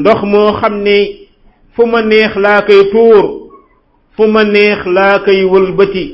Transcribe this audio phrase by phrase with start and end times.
[0.00, 0.98] ndox moo xam ne
[1.78, 3.26] fu ma neex laa koy tuur
[4.18, 6.04] fu ma neex laa koy wëlbati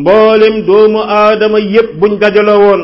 [0.00, 2.82] mboolem doomu aadama yépp buñ dajale woon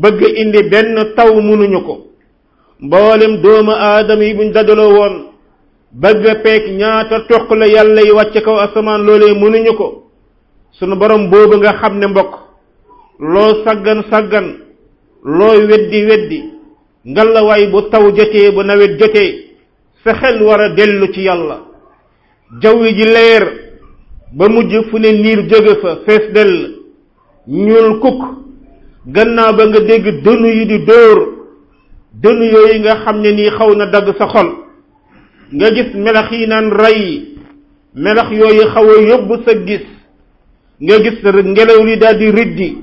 [0.00, 1.94] bëgg indi benn taw mënuñu ko
[2.86, 5.14] mboolem doomu aadama yi buñ dajale woon
[6.02, 9.86] bëgg peek ñaata toq la yàlla yi wàcce kaw asamaan loolee mënuñu ko
[10.80, 12.32] sunu borom boobu nga xam ne mbokk
[13.32, 14.46] loo saggan saggan
[15.38, 16.40] loo weddi weddi
[17.06, 19.58] ngalawaay bu taw jotee bu nawet jotee
[20.04, 21.58] sa xel war a dellu ci yàlla
[22.62, 23.44] jawwi ji leer
[24.32, 26.78] ba mujj fu ne niir jóge fa fees dell
[27.48, 28.20] ñuul kukk
[29.06, 31.18] gannaaw ba nga dégg dënnu yi di dóor
[32.22, 34.48] dënnu yooyu nga xam ne nii xaw na dagg sa xol
[35.52, 37.22] nga gis melax yi naan ray
[37.94, 39.82] melax yooyu xaw a yóbbu sa gis
[40.80, 42.76] nga gis ngelaw li daal di riddi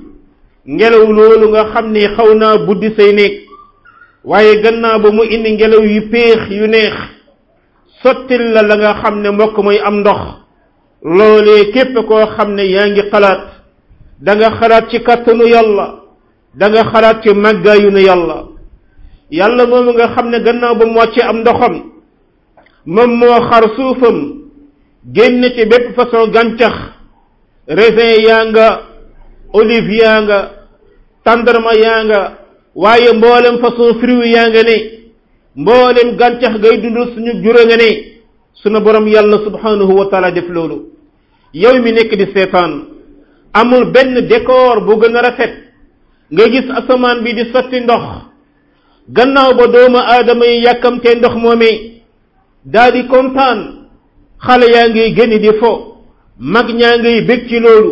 [0.67, 3.48] ngelaw loolu nga xam ni xaw naa buddi say néeg
[4.29, 6.93] waaye gannaaw ba mu indi ngelaw yu péex yu neex
[8.03, 10.21] sottil la la nga xam ne mbokk mooy am ndox
[11.01, 13.41] loolee képp koo xam ne yaa ngi xalaat
[14.21, 15.85] da nga xalaat ci kàttanu yàlla
[16.59, 18.37] danga nga xalaat ci màggaayu ne yàlla
[19.31, 21.75] yàlla moomu nga xam ne gannaaw ba mu wàcce am ndoxam
[22.85, 24.45] moom moo xar suufam
[25.15, 26.75] génn ci bépp façon gàncax
[27.67, 28.67] raisin yaa nga
[29.53, 30.37] olive yaa nga
[31.25, 32.38] tàndarma yaa nga
[32.75, 34.77] waaye mboolem façon fruit yaa nga ne
[35.55, 37.89] mboolem gàncax ngay dundal suñu jura nga ne
[38.53, 40.87] sunu borom yàlla subhanahu wa taala def loolu
[41.53, 42.71] yow mi nekk di seetaan
[43.53, 45.51] amul benn dekoor bu gën a rafet
[46.31, 48.03] nga gis asamaan bi di sotti ndox
[49.15, 52.01] gannaaw ba doomu aadama yi yàkkamtee ndox moomee
[52.65, 53.59] daa di kontaan
[54.47, 55.97] xale yaa ngay génn di fo
[56.37, 57.91] mag ñaa ngay bég ci loolu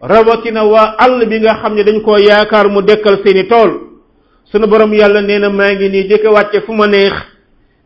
[0.00, 3.87] rawatina waa àll bi nga xam ne dañ ko yaakaar mu dekkal seeni tool
[4.52, 7.12] sunu borom yàlla nee na maa ngi nii di ko wàcce fu ma neex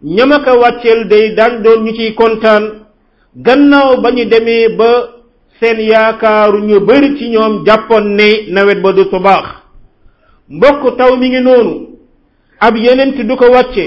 [0.03, 2.65] ñama ko wàcceel day daan doon ñu ciy kontaan
[3.35, 4.91] gannaaw ba ñu demee ba
[5.61, 9.45] seen yaakaaru ñu bari ci ñoom jàppoon ne nawet ba du baax
[10.49, 11.89] mbokk taw mi ngi noonu
[12.61, 13.87] ab yenent du ko wàcce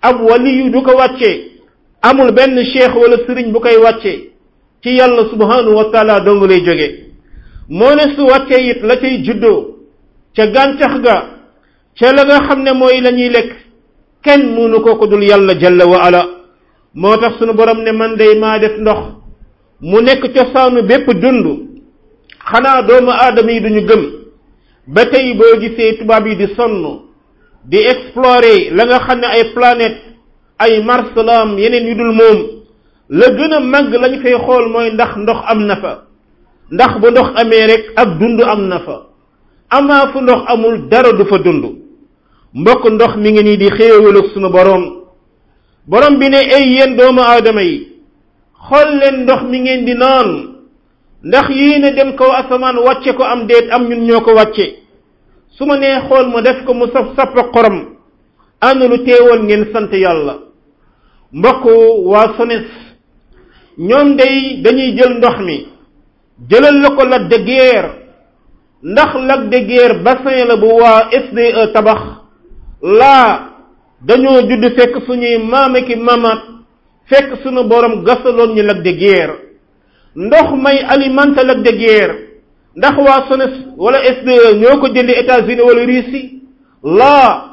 [0.00, 1.30] ab waliyu du ko wàcce
[2.02, 4.30] amul benn cheikh wala sëriñ bu koy wàcce
[4.82, 7.06] ci yàlla subhanahu wa taala dong lay jóge
[7.68, 9.74] moo ne su wàcce it la cay juddoo
[10.36, 11.41] ca gàncax ga
[11.98, 13.52] ca la nga xam ne mooy la ñuy lekk
[14.22, 16.26] kenn munu ko ko dul yàlla jalla wa ala
[16.94, 19.00] moo tax sunu borom ne man day maa def ndox
[19.80, 21.46] mu nekk cosaanu bépp dund
[22.50, 24.02] xanaa doomu aadama yi duñu gëm
[24.86, 26.82] ba tey boo gisee tubaab yi di sonn
[27.64, 30.02] di explorer la nga xam ne ay planète
[30.58, 31.08] ay mars
[31.58, 32.38] yeneen yu dul moom
[33.10, 36.02] la gën a màgg lañ fay xool mooy ndax ndox am na fa
[36.70, 38.96] ndax bu ndox amee rek ak dund am na fa
[39.70, 41.81] amaa fu ndox amul dara du fa dund
[42.54, 44.84] mbokk ndox mi ngi nii di xéewalug sunu borom
[45.86, 47.88] borom bi ne ay yéen doomu aadama yi
[48.68, 50.56] xool leen ndox mi ngeen di naan
[51.22, 54.76] ndax yéene dem kaw asamaan wàcce ko am déet am ñun ñoo ko wàcce
[55.56, 57.94] su ma nee xool ma def ko mu saf sapp xorom
[58.60, 60.38] ana lu teewal ngeen sant yàlla
[61.32, 61.64] mbokk
[62.04, 62.64] waa SONES
[63.78, 65.66] ñoom dey dañuy jël ndox mi
[66.50, 67.36] jëlal la ko Lac de
[68.84, 72.21] ndax Lac de Guiers bassin la bu waa SDE tabax
[72.82, 73.48] laa
[74.00, 76.42] dañoo judd fekk suñuy maame ki mamaat
[77.10, 79.34] fekk sunu borom gasaloon ñu lac de guerre
[80.16, 82.14] ndox may alimenté lac de guerre
[82.76, 86.32] ndax waa SONES wala SDE ñoo ko jëndi États-Unis wala Russie
[86.82, 87.44] laa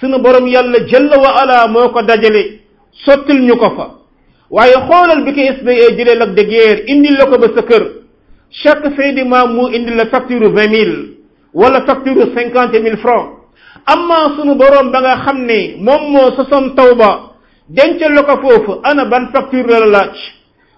[0.00, 2.60] sunu borom yàlla jalla wa ala moo ko dajale
[3.04, 3.90] sottil ñu ko fa
[4.50, 7.84] waaye xoolal bi ko SDE jëlee lac de guerre indil la ko ba sa kër
[8.50, 11.16] chaque fin du mois mu indil la facture vingt mille
[11.54, 13.35] wala facture cinquante mille francs
[13.86, 17.38] amma sunu borom ba nga xamne mom mo moo tawba
[17.68, 20.06] dencel lako fofu ana ban facture la la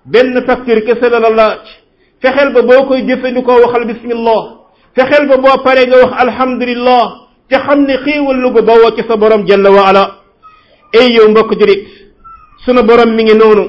[0.04, 1.64] ben facture kese la la laaj
[2.22, 4.42] fexeel ba bokoy koy jëfandikoo waxal bismillah
[4.94, 7.04] fexel ba bo pare nga wax alhamdulillah
[7.48, 10.02] te xamne xewal xéewal lu ko bawoo ci sa borom jalla wa ala
[11.00, 11.86] ay yow mbok jurit
[12.64, 13.64] sunu borom mi ngi nonu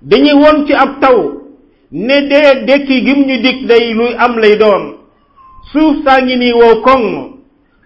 [0.00, 1.42] dañuy won ci ab taw
[1.90, 4.96] ne de dekki gim ñu dik day luy am lay doon
[5.72, 7.37] suuf sa ngi ni wo kong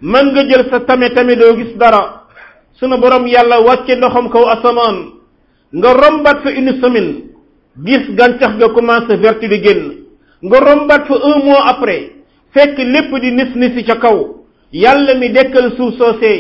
[0.03, 2.27] mën nga jël sa tame tame doo gis dara
[2.79, 4.97] sunu borom yàlla wàcce ndoxam kaw asamaan
[5.73, 7.21] nga rombaat fa une semaine
[7.87, 9.95] gis gàncax nga commencé vert di génn
[10.43, 12.11] nga rombaat fa un mois après
[12.55, 14.35] fekk lépp di nis nisi ca kaw
[14.73, 16.33] yàlla mi dekkal suuf soose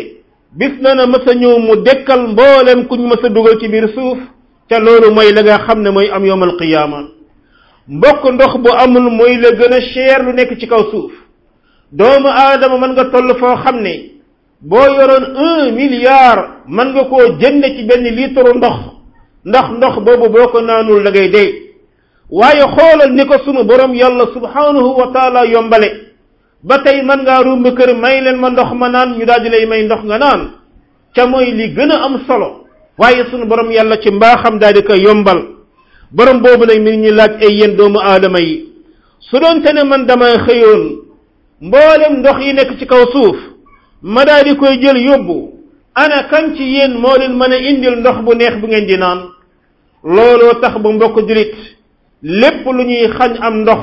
[0.59, 3.89] bis na na mës a ñëw mu dekkal mboolem kuñ mës a dugal ci biir
[3.95, 4.19] suuf
[4.69, 7.01] te loolu mooy la nga xam ne mooy am yowmal qiyaama
[7.89, 11.13] mbokk ndox bu amul mooy la gën a cher lu nekk ci kaw suuf
[11.93, 14.13] doomu aadama mën nga toll foo xam ne
[14.61, 18.77] boo yoroon un milliard mën nga koo jënd ci benn liitaru ndox
[19.45, 21.51] ndax ndox boobu boo ko naanul da ngay dee
[22.31, 25.89] waaye xoolal ni ko sunu borom yàlla subhanahu wa taala yombale
[26.65, 29.67] ba tey mën ngaa rumb kër may leen ma ndox ma naan ñu daal di
[29.67, 30.51] may ndox nga naan
[31.15, 32.65] ca mooy li gën a am solo
[32.99, 35.41] waaye sunu borom yàlla ci mbaaxam daal di ko yombal
[36.11, 38.69] borom boobu nag mi ngi ñu laaj ay doomu aadama yi
[39.21, 41.12] su doonte ne man damay xëyoon
[41.63, 43.37] mboolem ndox yi nekk ci kaw suuf
[44.03, 45.37] ma daal koy jël yóbbu
[45.95, 49.19] ana ci yéen moo leen mën a indil ndox bu neex bu ngeen di naan
[50.03, 51.55] looloo tax ba mbokk julit
[52.23, 53.81] lépp lu ñuy xañ am ndox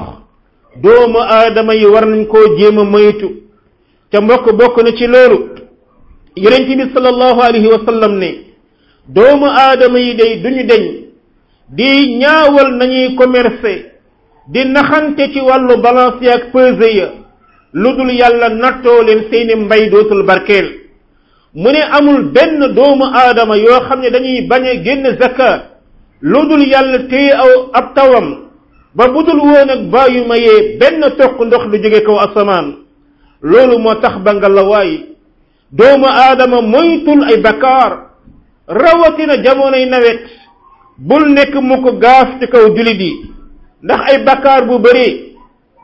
[0.82, 3.30] doomu aadama yi war nañ koo jéem a moytu
[4.12, 5.38] te mbokk bokk na ci loolu
[6.36, 8.30] yonent bi sallallahu alayhi wa sallam ne
[9.08, 10.86] doomu aadama yi day duñu deñ
[11.70, 13.86] di ñaawal nañuy commercer
[14.52, 17.10] di naxante ci wàllu balance ak pesée ya
[17.74, 20.66] lu dul yàlla nattoo leen seeni mbay dootul barkeel
[21.54, 25.64] mu ne amul benn doomu aadama yoo xam ne dañuy bañ a génn zakka
[26.22, 28.50] lu dul yàlla téye aw ab tawam
[28.96, 32.68] ba budul woon ak bàyyu mayee benn toq ndox lu jóge kaw asamaan
[33.42, 35.06] loolu moo tax ba nga la waay
[35.72, 37.92] doomu aadama moytul ay bakkaar
[38.68, 40.20] rawatina jamonoy nawet
[40.98, 43.14] bul nekk mu ko gaaf ci kaw jullit yi
[43.84, 45.29] ndax ay bakkaar bu bëri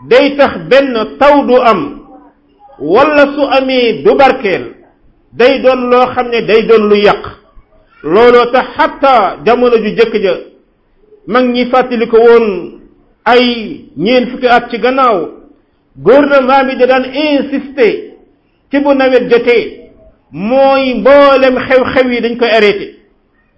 [0.10, 1.82] day tax benn taw du am
[2.80, 4.74] wala su amee du barkeel
[5.34, 7.22] day doon loo xam ne day doon lu yàq
[8.04, 10.34] looloo tax xatta jamono ju jëkk ja
[11.28, 12.80] mag ñi fàttali ko woon
[13.26, 15.18] ay ñeent fukki at ci gannaaw
[16.04, 17.94] góor gouvernement bi da daan insister
[18.72, 19.90] ci bu nawet jotee
[20.32, 22.96] mooy mboolem xew-xew yi dañ koy arrêté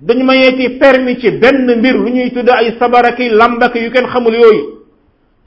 [0.02, 4.34] dañu mayeeti permis ci benn mbir lu ñuy tudd ay sabaraki lambaki yu kenn xamul
[4.34, 4.77] yooyu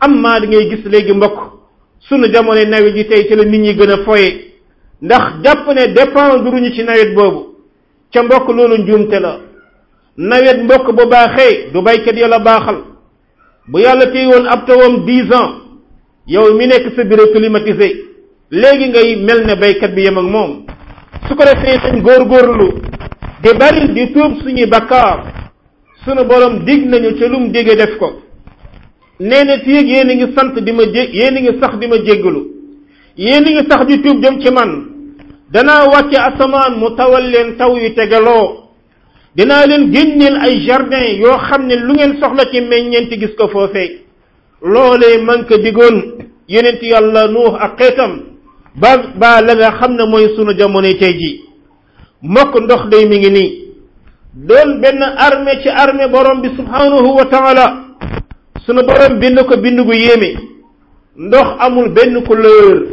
[0.00, 1.38] amma da ngay gis léegi mbokk
[2.08, 4.52] sunu jamono nawet ji tey ci la nit ñi gën a foye
[5.02, 7.54] ndax jàpp ne dépendre ñu ci nawet boobu
[8.12, 9.40] ca mbokk loolu njuumte la
[10.16, 12.76] nawet mbokk bu baaxee du baykat yàlla baaxal
[13.68, 15.52] bu yàlla téy woon ab tawam dix ans
[16.26, 18.04] yow mi nekk sa bureau climatisé
[18.50, 20.64] léegi ngay mel na baykat bi yem ak moom
[21.28, 22.70] su ko defee nañ góorgóorlu
[23.42, 25.24] di bari di tuub suñuy bakkaar
[26.04, 28.12] sunu borom dig nañu ca lum digee def ko
[29.20, 31.86] nee na fii yéen a ngi sant di ma jé yéen a ngi sax di
[31.86, 32.42] ma jéggalu
[33.16, 34.70] yéen a ngi sax di tuub jëm ci man
[35.52, 38.70] danaa wàcce asamaan mu tawal leen taw yu tegaloo
[39.36, 43.48] dinaa leen génneel ay jardin yoo xam ne lu ngeen soxla ci meññeenti gis ko
[43.48, 43.88] foofee
[44.62, 45.96] loolee man ko digoon
[46.48, 48.22] yonent yàlla nuux ak xeetam
[48.74, 51.40] ba ba la nga xam ne mooy sunu jamonoy tey ji
[52.22, 53.52] mokk ndox day mi ngi nii
[54.48, 57.89] doon benn armée ci armée borom bi subhanahu wa taala
[58.66, 60.38] sunu borom bind ko bind gu yéeme
[61.16, 62.86] ndox amul benn couleur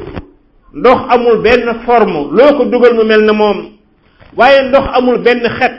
[0.74, 3.72] ndox amul benn forme loo ko dugal mu mel na moom
[4.36, 5.76] waaye ndox amul benn xet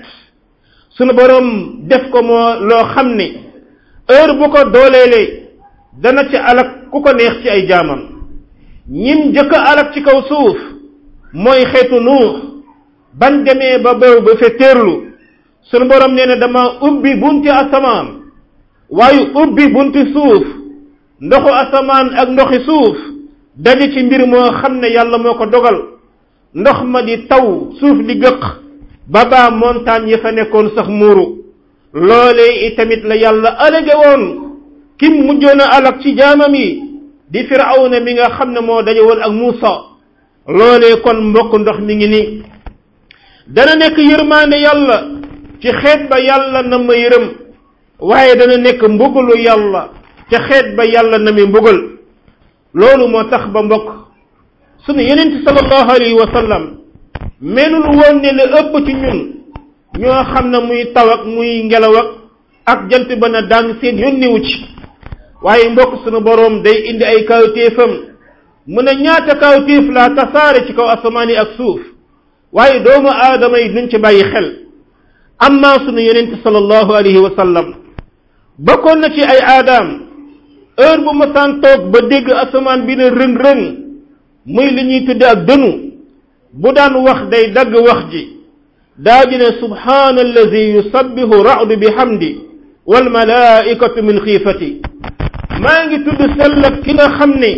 [0.96, 1.48] sunu borom
[1.88, 3.26] def ko moo loo xam ni
[4.08, 5.48] heure bu ko dooleelee
[6.02, 8.00] dana ci alak ku ko neex ci ay jaamam
[8.90, 10.58] ñim njëkk a ci kaw suuf
[11.32, 12.62] mooy xeetu nuux
[13.18, 14.94] ban demee ba béw ba fe teerlu
[15.70, 18.17] sunu borom nee na dama ubbi bunti asamaan
[18.90, 20.44] waaye ubbi bunti suuf
[21.20, 22.96] ndoxu asamaan ak ndoxi suuf
[23.56, 25.78] daje ci mbir moo xam ne yàlla moo ko dogal
[26.54, 28.40] ndox ma di taw suuf li gëq
[29.06, 31.44] ba baa montagne yi fa nekkoon sax muuru
[31.92, 34.54] loolee itamit la yàlla alage woon
[34.96, 36.82] kim mujjoon a alak ci jaamam yi
[37.30, 39.72] di firawna mi nga xam ne moo daje ak Muusa
[40.46, 42.42] loolee kon mbokk ndox mi ngi nii
[43.48, 44.96] dana nekk yërmaande yàlla
[45.60, 47.47] ci xeet ba yàlla na ma yërëm
[48.00, 49.88] waaye dana nekk mbugalu yàlla
[50.30, 51.78] te xeet ba yàlla na mi mbugal
[52.74, 53.92] loolu moo tax ba mbokk
[54.86, 56.76] sunu ci sallallahu alayhi wa sallam
[57.40, 59.34] melul woon ne la ëpp ci ñun
[59.98, 62.10] ñoo xam ne muy taw ak muy ngelaw ak
[62.66, 64.64] ak jant ba na daan seen yónniwu ci
[65.42, 67.90] waaye mbokk sunu borom day indi ay kawtéefam
[68.66, 71.80] mu ne ñaata kawtéef laa tasaare ci kaw asamaani ak suuf
[72.52, 74.66] waaye doomu aadama yi duñ ci bàyyi xel
[75.38, 77.87] amma sunu ci sallallahu alayhi wa sallam
[78.58, 79.88] bokkoon na ci ay aadaam
[80.76, 83.62] heure bu masaan toog ba dégg asamaan bi ne rëng-rëng
[84.46, 85.70] muy li ñuy tudde ak dënu
[86.52, 88.22] bu daan wax day dagg wax ji
[88.96, 92.30] daa ji ne subhaana allazi yusabbihu ra'du bi hamdi
[92.86, 94.82] wal malaikatu min xiifati
[95.62, 97.50] maa ngi tudd sell ak ki nga xam ne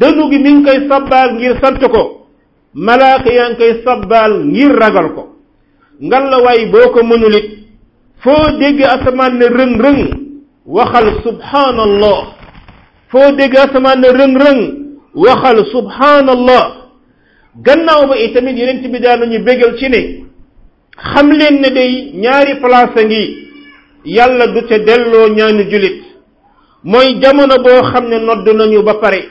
[0.00, 2.26] dënu gi mi ngi koy sabbaal ngir sant ko
[2.74, 5.24] malaaka yaa ngi koy sabbaal ngir ragal ko
[6.00, 7.61] ngan la waay boo ko mënulit
[8.22, 10.02] foo dégg asamaan ne rëng-rëng
[10.66, 12.18] waxal subhanallah
[13.10, 13.98] foo dégg asamaan
[17.64, 20.02] gannaaw ba itamit yeneen bi daanu nañu bégal ci ne
[21.12, 23.24] xam leen ne day ñaari place a ngi
[24.04, 26.00] yàlla du ca delloo ñaanu jullit
[26.84, 29.22] mooy jamono boo xam ne nodd nañu ba pare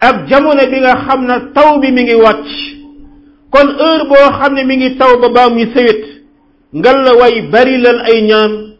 [0.00, 2.48] ak jamono bi nga xam ne taw bi mi ngi wàcc
[3.50, 6.15] kon heure boo xam ne mi ngi taw ba baam ñu sëwét
[6.72, 8.76] ngal la way barilal ay ñaan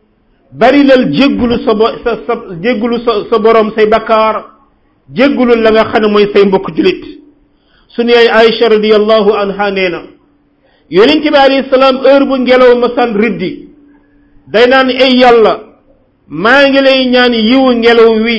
[0.52, 1.72] bari jéggulu sa
[2.26, 4.44] sa sa borom say bakkaar
[5.12, 7.02] jéggulul la nga xam ne mooy say mbokk julit
[7.88, 10.02] suñu yaay Aïcha radiallahu anha nee na
[10.90, 13.68] yonent bi alayhi salaam bu ngelaw ma san riddi
[14.52, 15.60] day naan ay yàlla
[16.28, 18.36] maa ngi lay ñaan yiwu ngelaw wi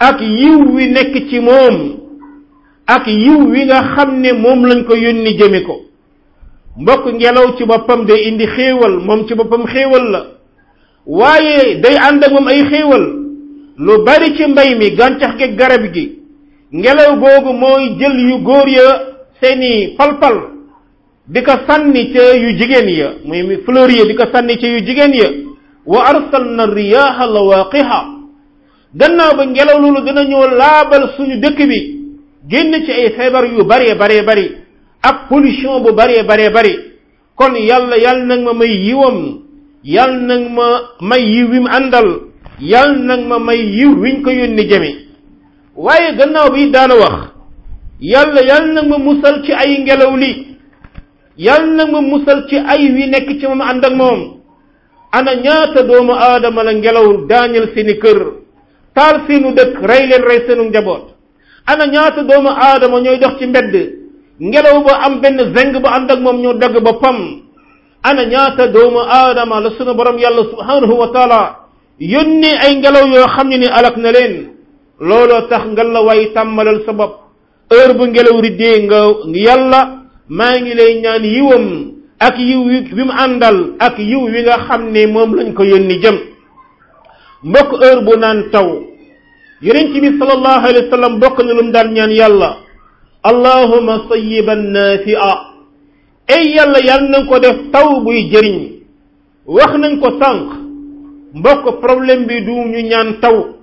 [0.00, 1.96] ak yiw wi nekk ci moom
[2.86, 5.76] ak yiw wi nga xam ne moom lañ ko yónni jëme ko
[6.76, 10.20] mbokk ngelaw ci boppam day indi xéewal moom ci boppam xéewal la
[11.06, 13.02] waaye day ànd moom ay xéewal
[13.78, 16.18] lu bari ci mbay mi gàncax gi garab gi
[16.72, 20.34] ngelaw googu mooy jël yu góor ya seeni palpal
[21.28, 24.80] di ko sànni ca yu jigéen ya muy fleur ya di ko sànni ci yu
[24.84, 25.28] jigéen ya
[25.86, 28.00] wa arsalna riyaha lawaqiha
[28.94, 31.78] gannaaw ba ngelaw loolu dina ñoo laabal suñu dëkk bi
[32.50, 34.63] génn ci ay feebar yu bare bare bari
[35.04, 36.74] ak pollution bu baree baree bari
[37.36, 39.16] kon yàlla yàlla nag ma may yiwam
[39.84, 40.68] yàlla nag ma
[41.04, 42.08] may yiw wi àndal
[42.72, 44.90] yàlla nag ma may yiw wiñ ko yónnee jëme
[45.76, 47.14] waaye gannaaw bi daana wax
[48.00, 50.30] yàlla yàlla nag ma musal ci ay ngelaw li
[51.36, 54.20] yàlla nag ma musal ci ay wi nekk ci moom ànd moom
[55.12, 58.18] ana ñaata doomu aadama la ngelaw daañal seeni kër
[58.96, 61.04] taal seenu dëkk rey leen rey seenu njaboot
[61.68, 64.00] ana ñaata doomu aadama ñooy dox ci mbedd
[64.40, 67.46] ngelaw ba am benn zeng ba ànd ak moom ñoo dagg boppam
[68.02, 71.40] ana ñaata doomu aadama la sunu borom yàlla subhanahu wa taala
[72.00, 74.50] yónni ay ngelaw yoo xam ne ni alak na leen
[74.98, 77.14] looloo tax nga la waay tàmmalal sa bopp
[77.70, 78.98] heure bu ngelaw riddee nga
[79.34, 81.66] yàlla maa ngi lay ñaan yiwam
[82.18, 83.12] ak yiw wi mu
[83.78, 86.18] ak yiw wi nga xam ne moom lañ ko yónni jëm
[87.44, 88.82] mbok heure bu naan taw
[89.62, 92.63] yonent bi sallallahu alayhi wa sallam bokk na lu mu daan ñaan yàlla
[93.24, 95.56] allahuma sayiban naafia
[96.28, 98.56] ay yàlla yàlla na nga ko def taw buy jëriñ
[99.46, 100.46] wax nañ ko sànq
[101.34, 103.56] mbokk problème bi du ñu ñaan taw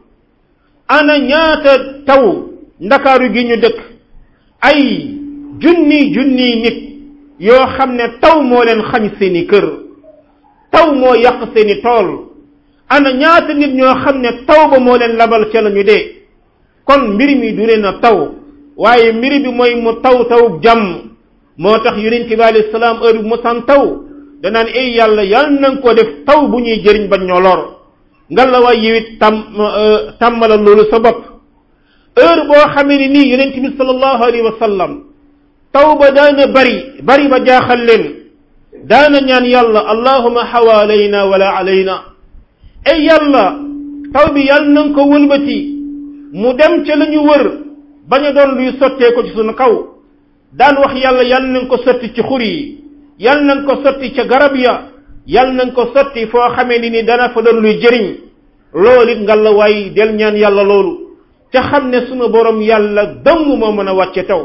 [0.88, 1.72] ana ñaata
[2.06, 2.24] taw
[2.80, 3.78] ndakaaru gi ñu dëkk
[4.62, 4.82] ay
[5.62, 6.78] junni junni nit
[7.40, 9.66] yoo xam ne taw moo leen xañ seeni kër
[10.72, 12.10] taw moo yàq seeni tool
[12.90, 16.16] ana ñaata nit ñoo xam ne taw ba moo leen labal ca la ñu dee
[16.84, 18.41] kon mbir mi du leen a taw
[18.78, 21.12] waaye mbir bi mooy mu taw taw jàmm
[21.58, 23.84] moo tax yonent bi alayhi salaam heure bu mu san taw
[24.42, 27.60] danaan ay yàlla yal na ko def taw bu ñuy jëriñ bañ ñoo lor
[28.30, 29.36] nga la waay yow it tam
[30.20, 31.20] tàmmala loolu sa bopp
[32.18, 34.92] heure boo xamee ni nii yonent bi sallallahu alayhi wa sallam
[35.74, 38.04] taw ba daana bari bari ba jaaxal leen
[38.88, 41.96] daana ñaan yàlla allahuma xawaalayna wala alayna
[42.86, 43.58] ay yàlla
[44.14, 45.60] taw bi yal na ko wëlbati
[46.32, 47.46] mu dem ca la ñu wër
[48.12, 49.72] ba a doon luy sottee ko ci sunu kaw
[50.52, 52.84] daan wax yàlla yal nañ ko sotti ci xur yi
[53.18, 54.74] yal nañ ko sotti ca garab ya
[55.26, 58.06] yal nañ ko sotti foo xamee ni ni dana fa doon luy jëriñ
[58.74, 60.92] loolu it nga la waay del ñaan yàlla loolu
[61.54, 64.44] ca xam ne sunu borom yàlla dong moo mën a wàcce taw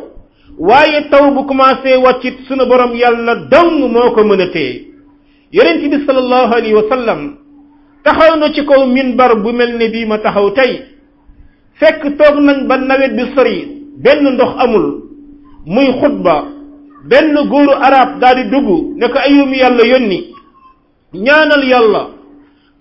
[0.58, 4.84] waaye taw bu commencé wàccit sunu borom yàlla dong moo ko mën a téye
[5.52, 6.82] yonent bi sallallahu alayhi wa
[8.04, 10.95] taxaw na ci kaw minbar bu mel ne bii ma taxaw tey
[11.80, 13.58] fekk toog nañ ba nawet bi sori
[14.02, 14.86] benn ndox amul
[15.66, 16.36] muy xutba
[17.08, 20.18] benn góoru arab daal di dugg ne ko ayum yàlla yónni
[21.14, 22.02] ñaanal yàlla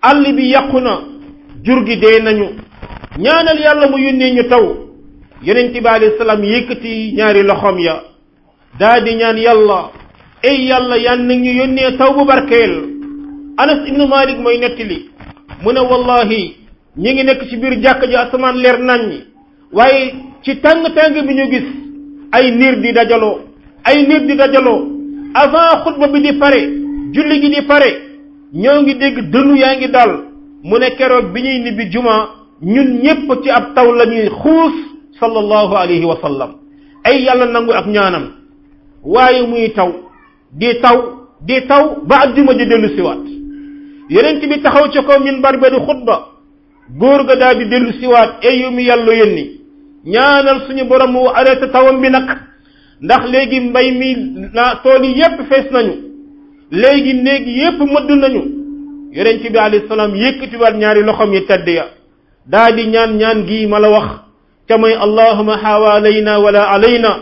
[0.00, 0.92] àll bi yàqu na
[1.64, 2.46] jur gi dee nañu
[3.18, 4.64] ñaanal yàlla mu yónnee ñu taw
[5.46, 8.02] yonent bi alayhi salaam yëkkati ñaari loxoom ya
[8.78, 9.90] daal di ñaan yàlla
[10.42, 12.74] ey yàlla yan nag ñu yónnee taw bu barkeel
[13.58, 15.10] anas ibnu malik mooy li
[15.62, 16.65] mu ne wallahi
[16.98, 19.00] ñu ngi nekk ci biir jàkk ji asamaan leer nañ
[19.72, 21.64] waaye ci tàng-tàng bi ñu gis
[22.32, 23.38] ay niir di dajaloo
[23.84, 24.88] ay niir di dajaloo
[25.34, 26.60] avant xutba bi di pare
[27.14, 28.02] julli gi ni pare
[28.52, 30.24] ñoo ngi dégg dënnu yaa ngi daal
[30.62, 32.30] mu ne keroog bi ñuy nibbi juma
[32.62, 34.72] ñun ñépp ci ab taw lañuy ñuy xuus
[35.20, 36.50] sallallahu alayhi wa sallam
[37.04, 38.24] ay yàlla nangu ak ñaanam
[39.04, 39.92] waaye muy taw
[40.58, 43.18] di taw di taw ba àjjuma ji dellu siwaat
[44.08, 46.35] yeneen bi taxaw ci kaw minbar ba di xutba
[46.94, 49.50] góor ga daal di dellu siwaat eyu mi yàlla yónni
[50.06, 52.28] ñaanal suñu borom mu arrêté tawam bi nag
[53.00, 54.14] ndax léegi mbay mi
[54.82, 55.94] tool yi yépp fees nañu
[56.70, 58.42] léegi néeg yépp mëdd nañu
[59.12, 61.84] yonent bi alayhi salaam yëkkatiwaat ñaari loxom yi tedd ya
[62.50, 64.08] daa di ñaan ñaan gi ma la wax
[64.68, 66.00] ca mooy allahuma wa
[66.42, 67.18] wala alayna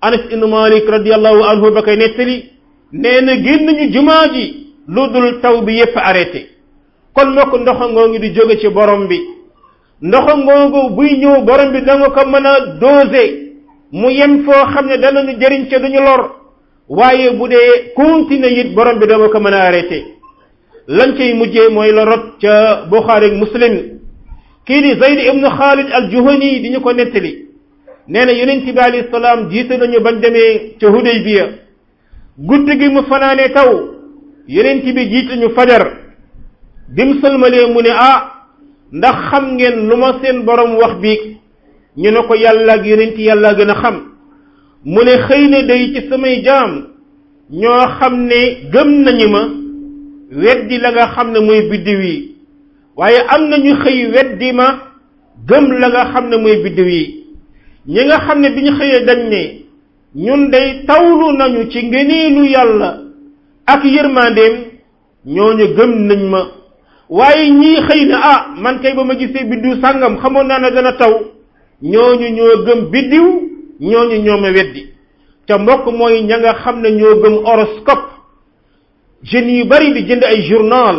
[0.00, 2.50] anas ibn malik radiallahu anhu ba koy nettali
[2.92, 6.53] nee na génn ñu jumaa ji lu dul taw bi yépp arrêté
[7.14, 7.54] kon mbokk
[7.90, 9.18] ngoon gi di jóge ci borom bi
[10.02, 13.32] ndoxa ngoogu buy ñëw borom bi danga ko mën a doser
[13.92, 16.20] mu yem foo xam ne danañu jëriñ ca duñu lor
[16.88, 20.04] waaye bu dee continuer it borom bi danga ko mën a arrêté
[20.88, 22.04] lan cay mujjee mooy la
[22.40, 24.00] ca Buxaari ak Muslim
[24.66, 27.46] kii di Zayd ibnu Xaalid ak juhani di ñu ko nettali
[28.08, 31.46] nee na yonent bi alayhi salaam jiite nañu bañ demee ca Hudaybiya
[32.38, 33.70] guddi gi mu fanaane taw
[34.48, 36.03] yonent bi jiite ñu fajar
[36.88, 38.44] dimsal ma sëlmalee mu ne ah
[38.92, 41.20] ndax xam ngeen lu ma seen boroom wax biig
[41.96, 42.82] ñu ne ko yàlla ak
[43.16, 43.96] ci yàlla gën a xam
[44.84, 46.88] mu ne xëy na day ci samay jaam
[47.50, 49.42] ñoo xam ne gëm nañu ma
[50.32, 52.34] weddi la nga xam ne mooy biddiw yi
[52.96, 54.80] waaye am na ñu xëy weddi ma
[55.48, 57.24] gëm la nga xam ne mooy biddiw yi
[57.86, 59.42] ñi nga xam ne bi ñu xëyee dañ ne
[60.14, 63.00] ñun day tawlu nañu ci ngëneelu yàlla
[63.66, 64.54] ak yërmandeem
[65.26, 66.40] ñooñu gëm nañ ma
[67.08, 70.70] waaye ñii xëy na ah man kay ba ma gisee biddiw sàngam xamoon naa ne
[70.70, 71.14] dana taw
[71.82, 73.26] ñooñu ñoo gëm biddiw
[73.80, 74.94] ñooñu ñoo ma weddi
[75.48, 78.04] ca mbokk mooy ña nga xam ne ñoo gëm horoscope
[79.22, 80.96] jeunes yu bari di jënd ay journal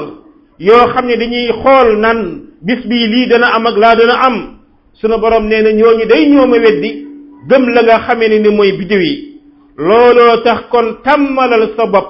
[0.59, 4.57] yoo xam ne dañuy xool nan bis bii lii dana am ak laa dana am
[4.93, 7.05] sunu borom nee na ñooñu day ñoo ma weddi
[7.49, 9.39] gëm la nga xamee ne ni mooy biddiw yi
[9.77, 12.09] looloo tax kon tàmmalal sa bopp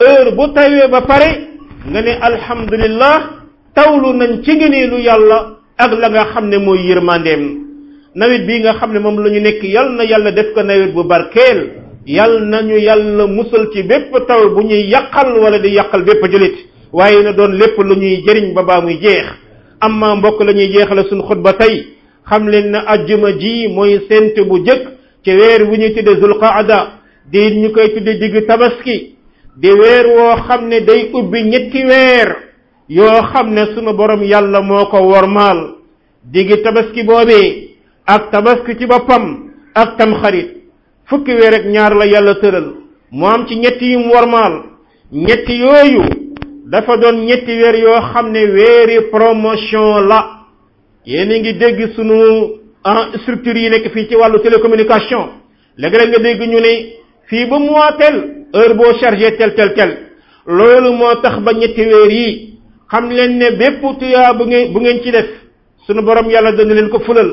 [0.00, 1.47] heure bu tawee ba pare
[1.86, 3.14] nga ne alhamdulillah
[3.74, 7.44] tawlu nañ ci gëneelu yàlla ak la nga xam ne mooy yërmandeem
[8.14, 10.92] nawet bii nga xam ne moom la ñu nekk yal na yàlla def ko nawet
[10.92, 11.74] bu barkeel
[12.40, 16.54] na ñu yàlla musal ci bépp taw bu ñuy yàqal wala di yàqal bépp jullit
[16.92, 19.26] waaye na doon lépp lu ñuy jëriñ ba baa muy jeex
[19.90, 21.86] ma mbokk lañuy ñuy jeexale suñ xutba tey
[22.28, 24.82] xam leen na ajjuma ji mooy sent bu jëkk
[25.24, 26.90] ci weer wu ñuy tudde zulqaada
[27.30, 29.17] di ñu koy tudde digg tabaski
[29.60, 32.52] di weer woo xam ne day ubbi ñetti weer
[32.88, 35.78] yoo xam ne sunu borom yàlla moo ko wormaal
[36.22, 37.74] digi tabaski boobee
[38.06, 40.62] ak tabaski ci boppam ak tamxarit
[41.08, 42.68] fukki weer ak ñaar la yàlla tëral
[43.10, 44.62] mu am ci ñetti yi wormaal
[45.12, 46.02] ñetti yooyu
[46.70, 50.46] dafa doon ñetti weer yoo xam ne weeri promotion la
[51.04, 52.62] yéen a ngi dégg sunu
[53.22, 55.28] structures yi nekk fii ci wàllu télécommunication
[55.76, 56.97] léegi nga dégg ñu ne
[57.28, 58.14] fii ba mois tel
[58.54, 59.90] heure boo chargé tel tel tel
[60.46, 62.58] loolu moo tax ba ñetti weer yi
[62.90, 65.26] xam leen ne bépp tuyaa bu ngeen bu ngeen ci def
[65.86, 67.30] sunu borom yàlla dana leen ko fulal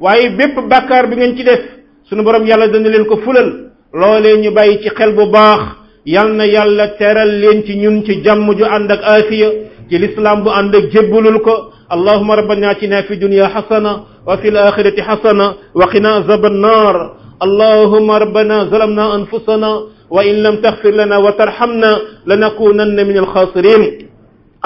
[0.00, 1.60] waaye bépp bàkkaar bi ngeen ci def
[2.08, 3.48] sunu borom yàlla dana leen ko fulal
[3.92, 5.60] loolee ñu bàyyi ci xel bu baax
[6.06, 9.48] yal na yàlla teral leen ci ñun ci jàmm ju ànd ak aafiya
[9.88, 11.56] ci lislaam bu ànd ak jébbalul ko
[11.96, 13.92] اللهم ربنا آتنا في الدنيا حسنه
[14.28, 15.46] وفي الاخره حسنه
[15.80, 16.94] وقنا عذاب النار
[17.42, 24.08] اللهم ربنا ظلمنا أنفسنا وإن لم تغفر لنا وترحمنا لنكونن من الخاسرين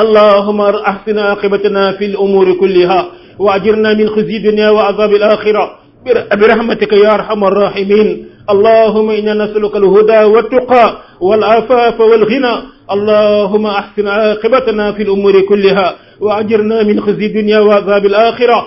[0.01, 3.07] اللهم أحسن عاقبتنا في الأمور كلها
[3.39, 5.71] وأجرنا من خزي الدنيا وعذاب الآخرة
[6.37, 12.55] برحمتك يا أرحم الراحمين اللهم إنا نسألك الهدى والتقى والعفاف والغنى
[12.91, 18.67] اللهم أحسن عاقبتنا في الأمور كلها وأجرنا من خزي الدنيا وعذاب الآخرة